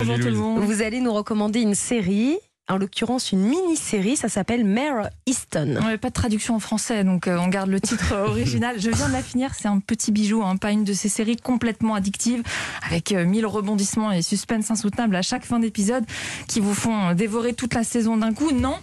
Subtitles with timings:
[0.00, 0.60] Bonjour tout le monde.
[0.60, 2.38] Vous allez nous recommander une série,
[2.70, 5.76] en l'occurrence une mini-série, ça s'appelle Mare Easton.
[5.78, 8.80] On n'avait pas de traduction en français, donc euh, on garde le titre original.
[8.80, 11.36] Je viens de la finir, c'est un petit bijou, hein, pas une de ces séries
[11.36, 12.42] complètement addictives,
[12.86, 16.04] avec euh, mille rebondissements et suspense insoutenables à chaque fin d'épisode,
[16.48, 18.52] qui vous font dévorer toute la saison d'un coup.
[18.52, 18.76] Non,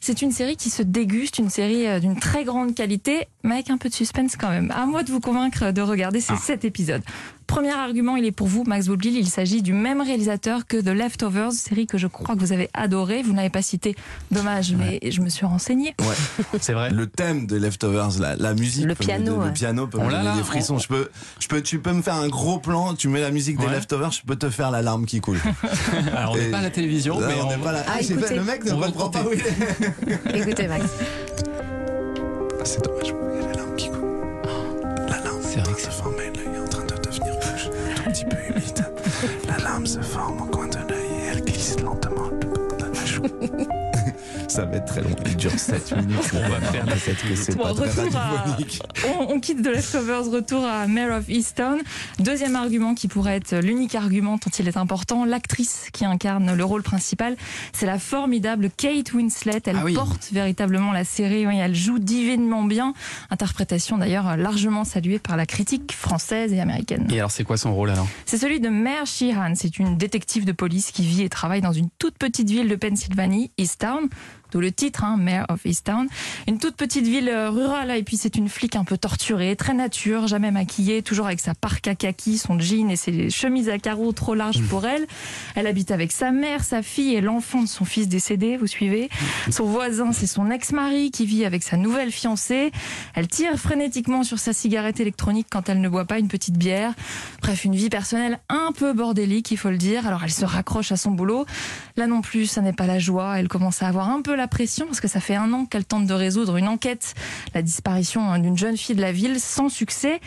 [0.00, 3.70] c'est une série qui se déguste, une série euh, d'une très grande qualité, mais avec
[3.70, 4.70] un peu de suspense quand même.
[4.74, 7.02] À moi de vous convaincre de regarder ces sept épisodes.
[7.46, 9.16] Premier argument, il est pour vous, Max Boublil.
[9.16, 12.70] Il s'agit du même réalisateur que The Leftovers, série que je crois que vous avez
[12.74, 13.22] adorée.
[13.24, 13.96] Vous n'avez pas cité,
[14.30, 15.92] dommage, mais je me suis renseignée.
[16.00, 16.90] Ouais, c'est vrai.
[16.90, 19.46] Le thème de Leftovers, la, la musique, Le piano, donner- ouais.
[19.48, 20.78] le piano peut On me l'a donner des frissons.
[20.78, 21.08] Je peux,
[21.40, 23.66] je peux, tu peux me faire un gros plan, tu mets la musique des.
[23.66, 25.40] Leftovers, je peux te faire la larme qui coule.
[26.16, 27.82] Alors, on n'est pas à la télévision, Là, mais on on- n'est pas là.
[27.88, 28.36] Ah, c'est écoutez.
[28.36, 29.89] le mec ne On va le comprend pas où il est.
[30.34, 30.84] Écoutez Max.
[32.60, 34.42] Ah, C'est dommage, il y a la larme qui coule.
[35.08, 35.20] La
[35.62, 37.70] vrai que se forme, l'œil est en train de devenir rouge,
[38.06, 38.84] un petit peu humide.
[39.48, 42.94] La larme se forme au coin de l'œil et elle glisse lentement le long de
[42.94, 43.79] la joue.
[44.50, 46.18] Ça va être très long, il dure 7 minutes.
[46.34, 48.82] On va faire la cette que c'est Bon, pas très retour à- radiophonique.
[49.06, 51.78] On, on quitte The Leftovers, retour à Mayor of Easton.
[52.18, 56.64] Deuxième argument qui pourrait être l'unique argument tant il est important, l'actrice qui incarne le
[56.64, 57.36] rôle principal,
[57.72, 59.60] c'est la formidable Kate Winslet.
[59.66, 59.94] Elle Ah oui.
[59.94, 62.92] porte véritablement la série, oui, elle joue divinement bien.
[63.30, 67.06] Interprétation d'ailleurs largement saluée par la critique française et américaine.
[67.12, 68.08] Et alors, c'est quoi son rôle alors?
[68.26, 69.52] C'est celui de Mare Sheehan.
[69.54, 72.74] C'est une détective de police qui vit et travaille dans une toute petite ville de
[72.76, 74.08] Pennsylvanie, Easttown.
[74.50, 76.08] D'où le titre, hein, Mayor of Easttown.
[76.48, 79.74] Une toute petite ville euh, rurale, et puis c'est une flic un peu torturée, très
[79.74, 84.12] nature, jamais maquillée, toujours avec sa parka kaki, son jean et ses chemises à carreaux
[84.12, 85.06] trop larges pour elle.
[85.54, 89.08] Elle habite avec sa mère, sa fille et l'enfant de son fils décédé, vous suivez.
[89.50, 92.72] Son voisin, c'est son ex-mari qui vit avec sa nouvelle fiancée.
[93.14, 96.94] Elle tire frénétiquement sur sa cigarette électronique quand elle ne boit pas une petite bière.
[97.42, 100.06] Bref, une vie personnelle un peu bordélique, il faut le dire.
[100.06, 101.46] Alors elle se raccroche à son boulot.
[101.96, 103.38] Là non plus, ça n'est pas la joie.
[103.38, 105.84] Elle commence à avoir un peu la pression parce que ça fait un an qu'elle
[105.84, 107.14] tente de résoudre une enquête,
[107.54, 110.18] la disparition hein, d'une jeune fille de la ville, sans succès.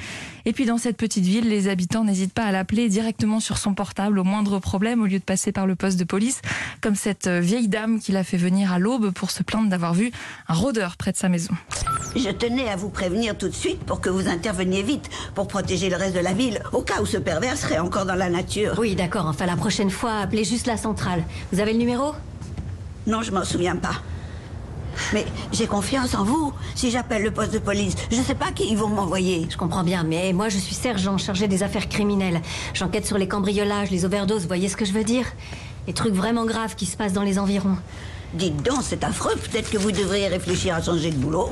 [0.45, 3.73] Et puis dans cette petite ville, les habitants n'hésitent pas à l'appeler directement sur son
[3.73, 6.41] portable au moindre problème au lieu de passer par le poste de police,
[6.79, 9.95] comme cette euh, vieille dame qui l'a fait venir à l'aube pour se plaindre d'avoir
[9.95, 10.11] vu
[10.47, 11.53] un rôdeur près de sa maison.
[12.15, 15.89] Je tenais à vous prévenir tout de suite pour que vous interveniez vite, pour protéger
[15.89, 18.75] le reste de la ville, au cas où ce pervers serait encore dans la nature.
[18.77, 19.25] Oui, d'accord.
[19.25, 21.23] Enfin, la prochaine fois, appelez juste la centrale.
[21.51, 22.13] Vous avez le numéro?
[23.07, 24.01] Non, je m'en souviens pas.
[25.13, 26.53] Mais j'ai confiance en vous.
[26.75, 29.47] Si j'appelle le poste de police, je sais pas qui ils vont m'envoyer.
[29.49, 32.41] Je comprends bien, mais moi, je suis sergent chargé des affaires criminelles.
[32.73, 35.25] J'enquête sur les cambriolages, les overdoses, vous voyez ce que je veux dire?
[35.87, 37.77] Les trucs vraiment graves qui se passent dans les environs.
[38.33, 39.35] Dites donc, c'est affreux.
[39.35, 41.49] Peut-être que vous devriez réfléchir à changer de boulot.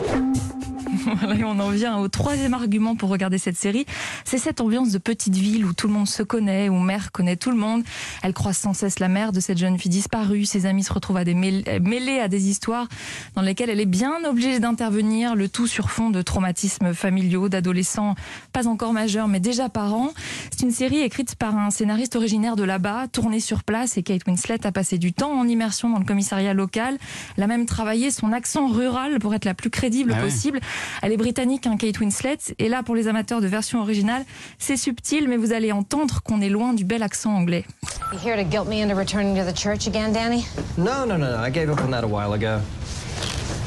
[1.22, 3.86] Voilà, on en vient au troisième argument pour regarder cette série.
[4.26, 7.36] C'est cette ambiance de petite ville où tout le monde se connaît, où mère connaît
[7.36, 7.84] tout le monde.
[8.24, 10.46] Elle croise sans cesse la mère de cette jeune fille disparue.
[10.46, 12.88] Ses amis se retrouvent à des euh, mêlés à des histoires
[13.36, 18.16] dans lesquelles elle est bien obligée d'intervenir, le tout sur fond de traumatismes familiaux, d'adolescents
[18.54, 20.12] pas encore majeurs mais déjà parents.
[20.52, 24.26] C'est une série écrite par un scénariste originaire de là-bas, tournée sur place et Kate
[24.28, 26.98] Winslet a passé du temps en immersion dans le commissariat local.
[27.38, 30.60] Elle a même travaillé son accent rural pour être la plus crédible Ah possible.
[31.02, 32.38] Elle est britannique, hein, Kate Winslet.
[32.60, 34.26] Et là, pour les amateurs de version originale,
[34.60, 37.66] c'est subtil, mais vous allez entendre qu'on est loin du bel accent anglais.
[38.12, 40.46] You here to guilt me into returning to the church again, Danny?
[40.78, 41.44] No, no, no, no.
[41.44, 42.60] I gave up on that a while ago.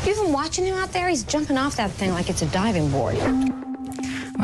[0.06, 1.08] You've been watching him out there?
[1.08, 3.16] He's jumping off that thing like it's a diving board.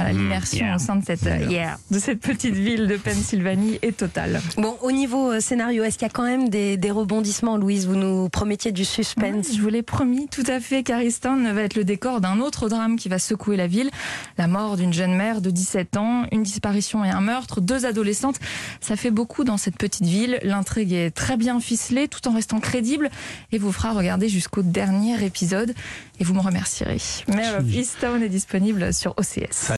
[0.00, 0.76] Voilà, l'immersion yeah.
[0.76, 4.40] au sein de cette, euh, yeah, de cette petite ville de Pennsylvanie est totale.
[4.56, 7.86] Bon, au niveau euh, scénario, est-ce qu'il y a quand même des, des rebondissements, Louise?
[7.86, 9.48] Vous nous promettiez du suspense.
[9.54, 10.82] Je vous l'ai promis, tout à fait.
[10.82, 13.90] Cariston va être le décor d'un autre drame qui va secouer la ville.
[14.38, 18.40] La mort d'une jeune mère de 17 ans, une disparition et un meurtre, deux adolescentes.
[18.80, 20.38] Ça fait beaucoup dans cette petite ville.
[20.42, 23.10] L'intrigue est très bien ficelée tout en restant crédible
[23.52, 25.74] et vous fera regarder jusqu'au dernier épisode
[26.18, 26.98] et vous me remercierez.
[27.28, 29.68] Mare of Easttown est disponible sur OCS.